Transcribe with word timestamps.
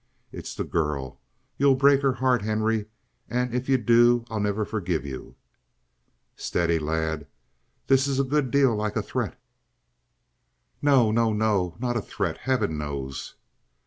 "It's 0.31 0.55
the 0.55 0.63
girl. 0.63 1.19
You'll 1.57 1.75
break 1.75 2.01
her 2.01 2.13
heart, 2.13 2.41
Henry; 2.41 2.87
and 3.29 3.53
if 3.53 3.69
you 3.69 3.77
do 3.77 4.25
I'll 4.31 4.39
never 4.39 4.65
forgive 4.65 5.05
you." 5.05 5.35
"Steady, 6.35 6.79
lad. 6.79 7.27
This 7.85 8.07
is 8.07 8.19
a 8.19 8.23
good 8.23 8.49
deal 8.49 8.75
like 8.75 8.95
a 8.95 9.03
threat." 9.03 9.39
"No, 10.81 11.11
no, 11.11 11.33
no! 11.33 11.75
Not 11.77 11.97
a 11.97 12.01
threat, 12.01 12.39
heaven 12.39 12.79
knows!" 12.79 13.35